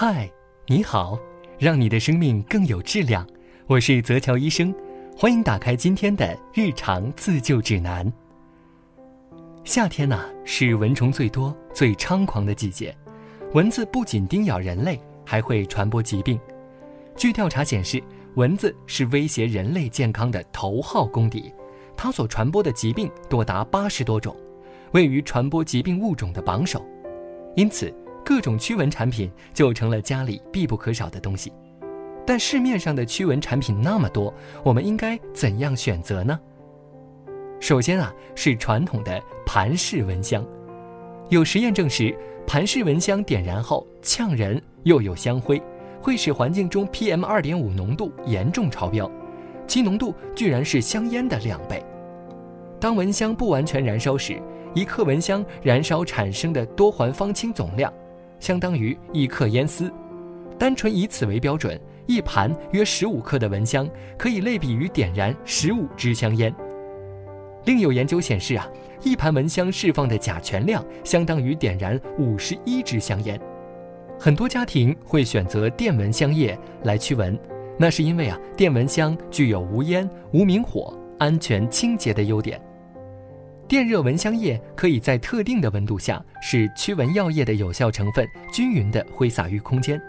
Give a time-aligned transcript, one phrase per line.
[0.00, 0.30] 嗨，
[0.68, 1.18] 你好，
[1.58, 3.26] 让你的生命更有质量。
[3.66, 4.72] 我是泽乔医生，
[5.16, 8.08] 欢迎打开今天的日常自救指南。
[9.64, 12.96] 夏天呐，是蚊虫最多、最猖狂的季节。
[13.54, 16.38] 蚊子不仅叮咬人类，还会传播疾病。
[17.16, 18.00] 据调查显示，
[18.36, 21.52] 蚊子是威胁人类健康的头号公敌，
[21.96, 24.36] 它所传播的疾病多达八十多种，
[24.92, 26.86] 位于传播疾病物种的榜首。
[27.56, 27.92] 因此，
[28.28, 31.50] 各种驱蚊产品就成了家里必不可少的东西。
[32.26, 36.38] 但市面上的驱蚊产品那么多，我们应该怎样选择呢？
[37.58, 40.44] 首先啊，是传统的盘式蚊香。
[41.30, 42.14] 有实验证实，
[42.46, 45.58] 盘式蚊香点燃后呛人又有香灰，
[46.02, 49.10] 会使环境中 PM 二点五浓度严重超标，
[49.66, 51.82] 其浓度居然是香烟的两倍。
[52.78, 54.38] 当蚊香不完全燃烧时，
[54.74, 57.90] 一克蚊香燃烧产生的多环芳烃总量，
[58.40, 59.90] 相当于一克烟丝。
[60.58, 66.52] 单纯以此为标准，一盘约十五克的蚊香可以类比于点燃十五支香烟。
[67.64, 68.66] 另有研究显示啊，
[69.02, 73.38] 一盘蚊香释放的甲醛量相当于点燃五十一支香烟。
[74.18, 77.38] 很多家庭会选择电蚊香液来驱蚊，
[77.78, 82.60] 那是因为啊，电蚊香具有无烟、无明火、安全、清洁的优点。
[83.68, 90.00] 电热蚊香液可以在特定的温度下，使驱蚊药液的有效成分均匀地挥洒于空间。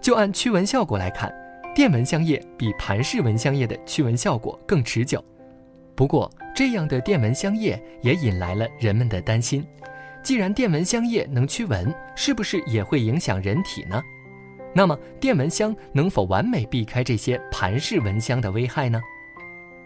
[0.00, 1.32] 就按驱蚊效果来看，
[1.76, 5.24] 电蚊香液比盘式蚊香液的驱蚊效果更持久。
[5.94, 9.64] 不过，这样的电蚊香液也引来了人们的担心：
[10.24, 14.02] 既然电蚊香液能驱蚊，是不是也会影响人体呢？
[14.74, 19.00] 那么，电蚊香能否完美避开这些盘式蚊香的危害呢？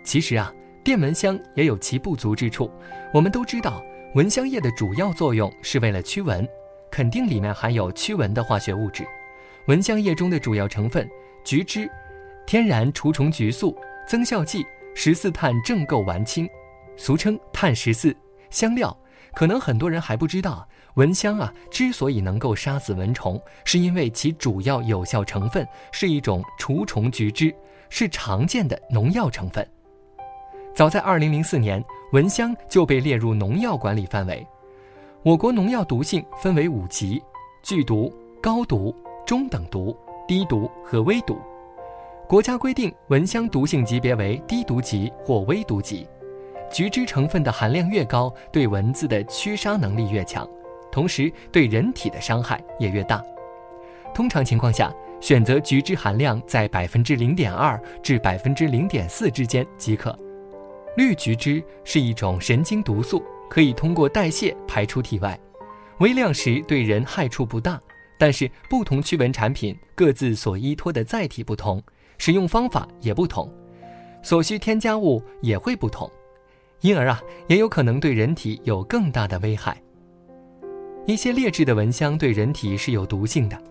[0.03, 0.51] 其实啊。
[0.87, 2.71] 电蚊香也有其不足之处。
[3.13, 3.85] 我们都知道，
[4.15, 6.49] 蚊香液的主要作用是为了驱蚊，
[6.93, 9.05] 肯定里面含有驱蚊的化学物质。
[9.67, 11.05] 蚊香液中的主要成分
[11.45, 11.91] 菊酯、
[12.47, 16.49] 天然除虫菊素、增效剂十四碳正构烷烃，
[16.97, 18.17] 俗称碳十四
[18.51, 18.97] 香料。
[19.35, 27.53] 可能很多人还不知道，蚊香啊之所以能够杀死蚊虫，是因为其主要有效成分是一种除虫菊酯，
[27.91, 29.69] 是常见的农药成分。
[30.77, 31.83] 早在2004年，
[32.13, 34.47] 蚊香就被列入农药管理范围。
[35.23, 37.23] 我国农药毒性分为五级：
[37.63, 38.95] 剧毒、高毒、
[39.27, 39.97] 中等毒、
[40.29, 41.39] 低毒和微毒。
[42.29, 46.07] 国家规定蚊香毒性级别为低毒级或微毒级，
[46.71, 50.47] 菊酯成分的含量越高，对蚊子的驱杀能力越强，
[50.93, 53.25] 同时对人体的伤害也越大。
[54.13, 60.15] 通常情况下，选择菊酯含量在百分之零点二至百分之零点四之间即可。
[60.97, 65.39] 绿菊汁是一种神经毒素，可以通过代谢排出体外，
[65.99, 67.81] 微量时对人害处不大。
[68.19, 71.83] 但是不同驱蚊产品各自所依托的载体不同，
[72.17, 73.53] 使用方法也不同，
[74.23, 76.11] 所需添加物也会不同，
[76.81, 79.77] 因而啊，也有可能对人体有更大的危害。
[81.05, 83.63] 一些劣质的蚊香对人体是有毒性的，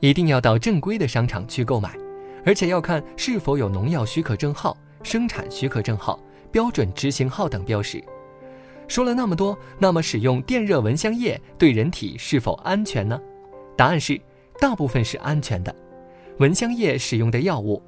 [0.00, 1.96] 一定要到正规的商场去购买，
[2.44, 6.18] 而且要看是否有农药许可证号、生产许可证号。
[6.52, 8.00] 标准执行号等标识。
[8.86, 13.18] 说了那么多，那么使用电热蚊香液对人体是否安全呢？
[13.76, 14.20] 答案是，
[14.60, 15.74] 大部分是安全的。
[16.38, 17.82] 蚊香液使用的药物，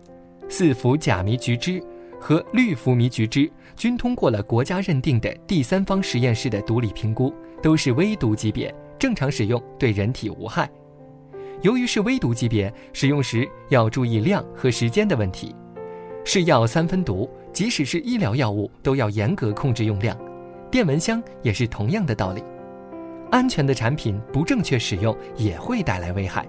[0.48, 1.82] 四氟甲醚菊酯
[2.18, 10.70] 和氯氟醚菊酯均通过了国家认定的第三方实验室的毒理评估，都是微毒级别，正常使用对人体无害。
[11.60, 15.54] 由于是微毒级别，使用时要注意量和时间的问题。
[16.24, 17.28] 是药三分毒。
[17.54, 20.18] 即使是医疗药物，都要严格控制用量。
[20.70, 22.42] 电蚊香也是同样的道理。
[23.30, 26.46] 安全的产品不正确使用也会带来危害，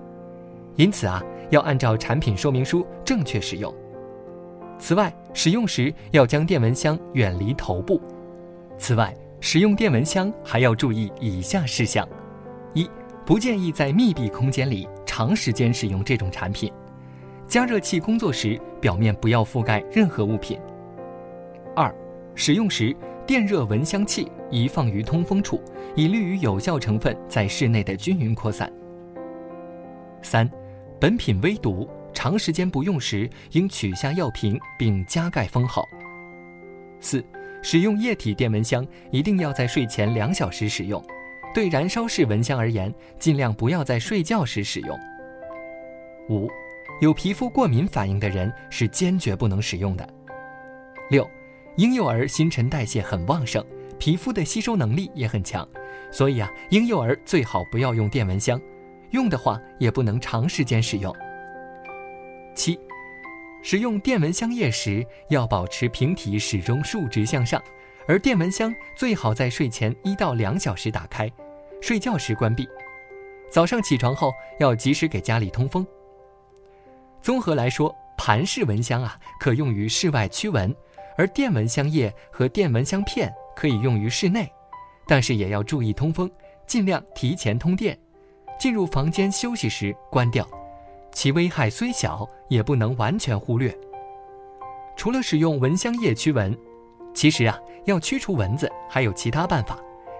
[0.75, 3.73] 因此啊，要按照产品说明书正确使用。
[4.79, 8.01] 此外，使用时要将电蚊香远离头部。
[8.77, 12.07] 此外，使用电蚊香还要注意以下事项：
[12.73, 12.89] 一、
[13.25, 16.73] 不建议在密闭空间里长时间使用这种产品。
[17.47, 20.59] 加热器工作时，表面不要覆盖任何物品。
[21.75, 21.93] 二，
[22.35, 22.95] 使用时
[23.27, 25.61] 电热蚊香器宜放于通风处，
[25.93, 28.71] 以利于有效成分在室内的均匀扩散。
[30.21, 30.49] 三，
[31.01, 35.85] 本品微毒，长时间不用时应取下药瓶并加盖封好。
[37.01, 37.23] 四，
[37.61, 41.03] 使用液体电蚊香一定要在睡前两小时使用，
[41.53, 44.97] 对燃烧式蚊香而言，尽量不要在睡觉时使用。
[46.29, 46.49] 五，
[47.01, 50.07] 有皮肤过敏反应的人是坚决不能使用的。
[51.09, 51.29] 六。
[51.77, 53.63] 婴幼儿新陈代谢很旺盛，
[53.99, 55.67] 皮肤的吸收能力也很强，
[56.09, 58.59] 所以啊，婴幼儿最好不要用电蚊香，
[59.11, 61.13] 用的话也不能长时间使用。
[62.55, 62.79] 七，
[63.61, 67.61] 使用电蚊香液时要保持瓶体始终竖直向上，
[68.07, 71.29] 而电蚊香最好在睡前一到两小时打开，
[71.81, 72.65] 睡觉时关闭。
[73.51, 74.31] 早上起床后
[74.61, 75.85] 要及时给家里通风。
[77.21, 80.73] 综合来说，盘式蚊香啊可用于室外驱蚊，
[81.17, 84.51] 而电蚊香液和电蚊香片可以用于室内，
[85.07, 86.29] 但是也要注意通风，
[86.67, 87.97] 尽量提前通电。
[88.57, 90.47] 进入房间休息时关掉。
[91.11, 93.73] 其危害虽小，也不能完全忽略。
[94.95, 96.57] 除了使用蚊香液驱蚊，
[97.13, 99.77] 其实啊，要驱除蚊子还有其他办法，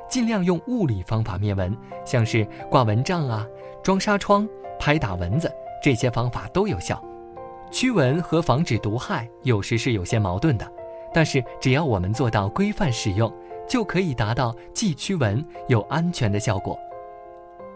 [0.10, 1.76] 尽量用物理方法灭蚊，
[2.06, 3.46] 像是挂蚊帐啊、
[3.84, 4.48] 装纱窗、
[4.78, 5.50] 拍打蚊子，
[5.82, 7.02] 这些方法都有效。
[7.72, 10.70] 驱蚊和防止毒害有时是有些矛盾的，
[11.16, 13.34] 但是只要我们做到规范使用，
[13.70, 16.78] 就可以达到既驱蚊又安全的效果。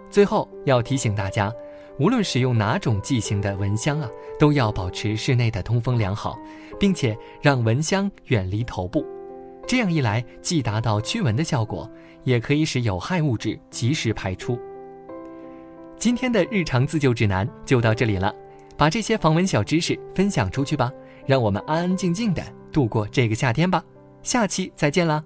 [0.10, 1.50] 最后要提醒大家。
[2.00, 4.10] 无论使用哪种剂型的蚊香啊，
[4.40, 6.38] 都要保持室内的通风良好，
[6.80, 9.06] 并且让蚊香远离头部。
[9.68, 11.90] 这样一来，既达到驱蚊的效果，
[12.24, 14.58] 也可以使有害物质及时排出。
[15.98, 18.34] 今天的日常自救指南就到这里了，
[18.78, 20.90] 把这些防蚊小知识分享出去吧，
[21.26, 23.84] 让我们安安静静的度过这个夏天吧。
[24.24, 25.24] 下期再见啦！